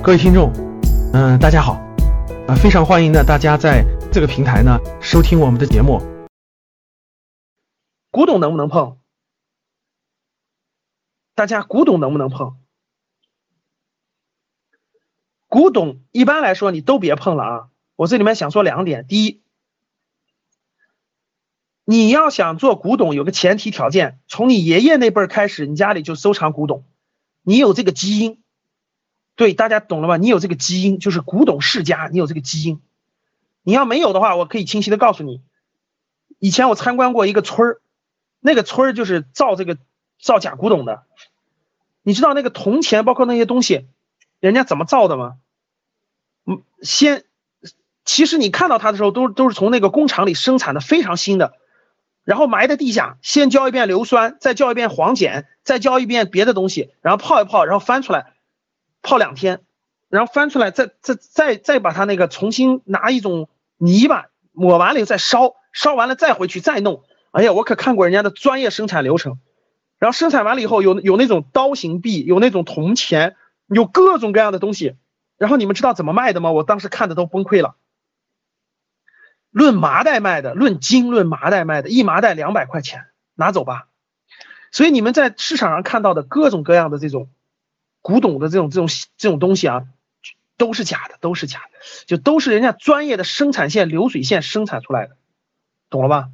[0.00, 0.52] 各位听众，
[1.12, 1.74] 嗯、大家好，
[2.46, 6.00] 啊、非常欢迎呢大家在这个平台呢收听我们的节目。
[8.10, 8.96] 古董能不能碰？
[11.34, 12.56] 大家古董能不能碰？
[15.48, 17.68] 古董一般来说你都别碰了啊！
[17.96, 19.42] 我这里面想说两点，第一，
[21.84, 26.86] 你要想做古董，有个前提条件，从你爷爷那辈儿开始，你家里就收藏古董，
[27.42, 28.40] 你有这个基因。
[29.38, 30.16] 对，大家懂了吧？
[30.16, 32.80] 你有这个基因，就是古董世家，你有这个基因。
[33.62, 35.40] 你要没有的话，我可以清晰的告诉你，
[36.40, 37.80] 以前我参观过一个村儿，
[38.40, 39.78] 那个村儿就是造这个
[40.20, 41.04] 造假古董的。
[42.02, 43.86] 你知道那个铜钱，包括那些东西，
[44.40, 45.36] 人家怎么造的吗？
[46.44, 47.22] 嗯，先，
[48.04, 51.54] 其实你看到它的时候，都都是从那个工厂里生产的非常新的，
[52.24, 58.32] 然后埋在地下，先浇一遍硫酸，再浇一遍黄碱，再浇一遍别的东西，然后泡一泡，然后翻出来，
[59.02, 59.62] 泡两天，
[60.08, 67.02] 然后翻出来，再再再再把它那个重新拿一种泥巴抹完了以后再烧，烧完了再回去再弄。
[67.30, 69.38] 哎呀，我可看过人家的专业生产流程。
[69.98, 73.34] 然后生产完了以后，有有那种刀形币，有那种铜钱，
[73.66, 74.96] 有各种各样的东西。
[75.36, 76.52] 然后你们知道怎么卖的吗？
[76.52, 77.76] 我当时看的都崩溃了。
[79.50, 83.88] 论麻袋卖的，论斤论麻袋卖的，一麻袋两百块钱，拿走吧。
[84.70, 87.28] 所以你们在市场上看到的各种各样的这种
[88.08, 89.82] 古董的这种这种这种东西啊，
[90.56, 95.16] 都是假的，都是假的，就都是人家专业的生产线流水线生产出来的，
[95.90, 96.30] 懂了吧？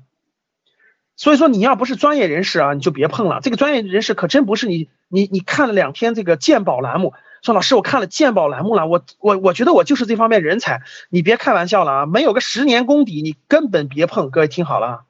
[1.16, 3.40] 所以说你要不是专业人士啊，你就别碰了。
[3.42, 12.06] 这个专业人士可真不是你，你你看了两天这个鉴宝栏目，说老师我看了鉴宝栏目了，我我我觉得我就是这方面人才，你别开玩笑了啊！
[12.06, 14.30] 没有个十年功底，你根本别碰。
[14.30, 15.00] 各位听好了啊，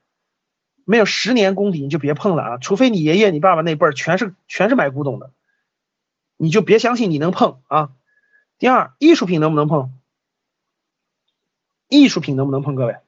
[0.87, 5.31] 没有十年功底你就别碰了啊，除非你爷爷你爸爸那辈儿全是全是买古董的，
[6.45, 7.93] 你就别相信你能碰啊。
[8.59, 9.99] 第二，艺术品能不能碰？
[11.89, 12.75] 艺术品能不能碰？
[12.75, 12.99] 各位？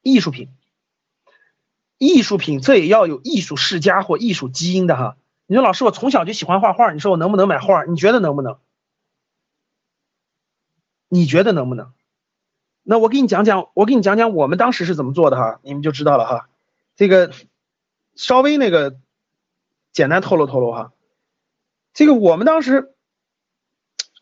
[0.00, 0.48] 艺术品，
[1.98, 5.18] 艺术品这也要有艺术世家或艺术基因的哈。
[5.46, 7.84] 你说老师，我从小就喜欢画画，你说我能不能买画？
[7.84, 8.58] 你觉得能不能？
[11.08, 11.92] 你觉得能不能？
[12.82, 16.48] 那我给你讲讲，我给你讲讲我们当时是怎么做的哈，你们就知道了哈。
[16.96, 17.32] 这个
[18.16, 18.98] 稍微那个
[19.92, 20.92] 简单透露透露哈。
[21.94, 22.94] 这个我们当时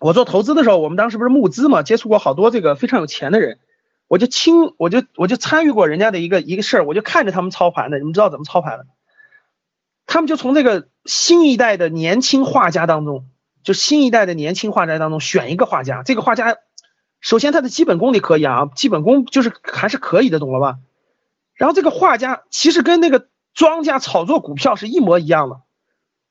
[0.01, 3.59] 我做投资的时候，我们当时不是募资嘛，接触过好多这个非常有钱的人。
[4.09, 7.99] 我就亲，我就我就参与过人家的一个一个事儿，我就看着他们操盘的。
[7.99, 8.87] 你们知道怎么操盘的？
[10.05, 13.27] 他们就从这个新一代的年轻画家当中，
[13.63, 16.03] 就新一代的年轻画家当中选一个画家。
[16.03, 16.57] 这个画家，
[17.21, 20.79] 首先他的基本功你可以啊，基本功就是还是可以的，懂了吧？
[21.55, 25.61] 然后这个画家其实跟那个庄家炒作股票是一模一样的。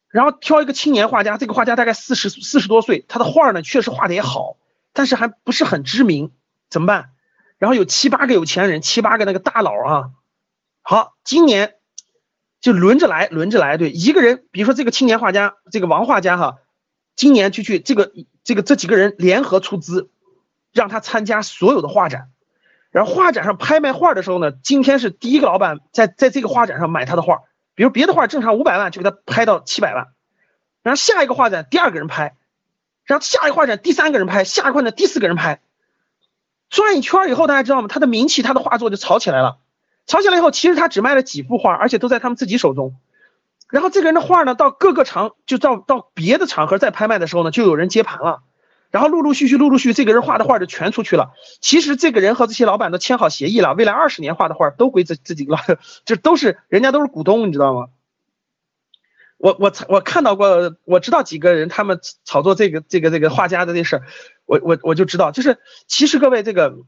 [0.10, 4.58] 然后挑一个青年画家，这个画家大概四十四十多岁，他的画呢确实画的也好，
[4.92, 6.32] 但是还不是很知名，
[6.70, 7.12] 怎么办？
[7.60, 10.10] 然后有七八个有钱人，七八个那个大佬啊，
[10.82, 11.76] 好，今年
[12.60, 16.58] 就轮着来，轮着来，对，一个人，比如说这个青年画家，这个王画家哈，
[17.16, 18.12] 今年就去这个
[18.44, 20.10] 这个这几个人联合出资，
[20.72, 22.32] 让他参加所有的画展，
[22.92, 27.42] 然后画展上拍卖画的时候呢，今天是第一个老板在在这个画展上买他的画，
[27.76, 30.08] 比如别的画正常五百万就给他拍到七百万，
[30.82, 32.36] 然后下一个画展第二个人拍，
[33.06, 35.62] 然后下一个画展第三个人拍，下一个画展第四个人拍。
[36.70, 37.88] 转一圈以后，大家知道吗？
[37.88, 39.58] 他的名气，他的画作就炒起来了。
[40.06, 42.96] 炒起来以后，其实他只卖了几幅画，而且都在他们自己手中。
[43.70, 48.42] 然后这个人的画呢，到各个场，就到到别的场合再拍卖的时候呢，就有人接盘了。
[48.92, 51.32] 然后陆陆续续、陆陆续续，这个人画的画就全出去了。
[51.62, 55.60] 其实这个人和这些老板都签好协议了，未来二十年画的画都归自自己了，
[56.06, 57.88] 这都是人家都是股东，你知道吗？
[59.38, 64.04] 我我我看到过，我知道几个人他们炒作这个这个这个画家的这事儿，
[64.46, 66.80] 我我我就知道，就是其实各位这个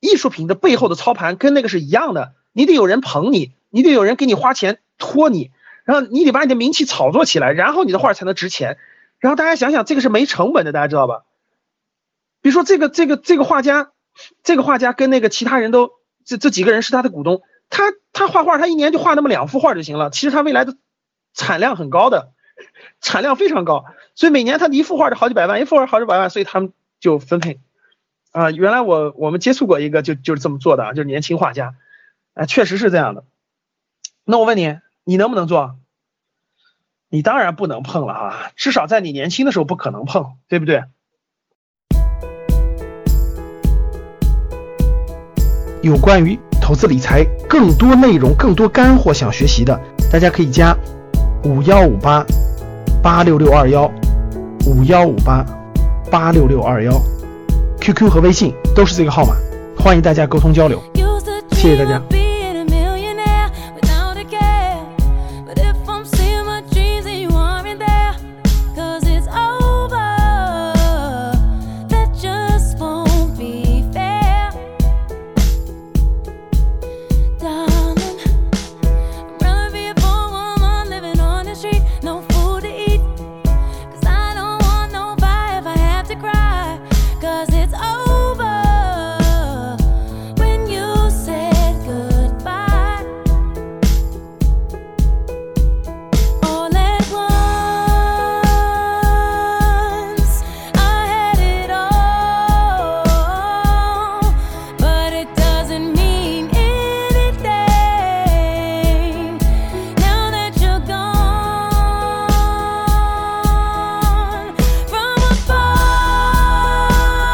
[0.00, 5.52] 艺术品的背后的操盘跟那个是一样的，你得有人捧你，你得有人给你花钱托你，
[5.84, 8.78] 然后你得把你的名气炒作起来，然后你的画才能值钱。
[9.20, 11.22] 然后大家想想，这个是没成本的，大家知道吧？
[12.52, 13.90] 说这个这个这个画家，
[14.44, 15.90] 这个画家跟那个其他人都
[16.24, 20.76] 这这几个人是他的股东，他他画画他一年就画那么两幅画就行了，其实他未来的。
[21.34, 22.34] 产量很高的，
[23.00, 27.58] 产量非常高，所以每年他一幅画就好几百万，一幅画好几百万，所以他们就分配。
[28.32, 31.74] 啊，原来我我们接触过一个就就是这么做的，就是年轻画家，
[32.34, 33.24] 啊，确实是这样的。
[34.26, 35.76] 那我问你，你能不能做？
[37.08, 40.84] 你当然不能碰了啊，至少在你年轻的时候不可能碰，对不对？
[45.82, 49.78] 有关于投资理财更多内容、更多干货想学习的，
[50.10, 50.76] 大家可以加。
[51.44, 52.24] 五幺五八
[53.02, 53.90] 八六六二幺，
[54.64, 55.44] 五幺五八
[56.08, 56.92] 八六六二幺
[57.80, 59.34] ，QQ 和微信都是这个号码，
[59.76, 60.80] 欢迎大家沟通交流。
[61.50, 62.21] 谢谢大家。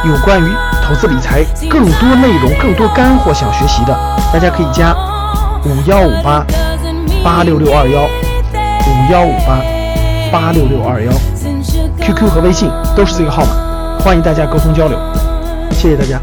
[0.08, 3.92] 有关于投资理财更多内容、更多干货想学习的，
[4.32, 4.94] 大家可以加
[5.64, 6.42] 五幺五八
[7.22, 9.60] 八六六二幺五幺五八
[10.32, 11.12] 八六六二幺
[12.00, 13.50] ，QQ 和微信都是这个号码，
[14.02, 14.98] 欢迎大家沟通交流，
[15.72, 16.18] 谢谢大家。